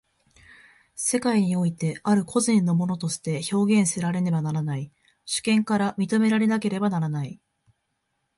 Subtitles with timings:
[0.95, 4.91] 世界においてある個人の物として表現せられねばならない、
[5.25, 7.39] 主権から認められなければならない。